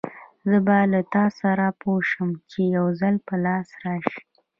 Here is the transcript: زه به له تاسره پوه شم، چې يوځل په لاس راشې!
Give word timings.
زه 0.49 0.57
به 0.65 0.77
له 0.93 1.01
تاسره 1.15 1.67
پوه 1.81 1.99
شم، 2.09 2.29
چې 2.49 2.61
يوځل 2.77 3.15
په 3.27 3.35
لاس 3.45 3.67
راشې! 3.83 4.21